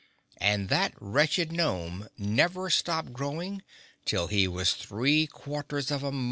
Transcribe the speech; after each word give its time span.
And 0.37 0.67
that 0.69 0.95
wretched 0.99 1.51
gnome 1.51 2.07
never 2.17 2.71
stopped 2.71 3.13
growing 3.13 3.61
till 4.03 4.25
he 4.25 4.47
was 4.47 4.73
three 4.73 5.27
quarters 5.27 5.91
of 5.91 6.01
a 6.01 6.11
mile 6.11 6.13
high! 6.13 6.19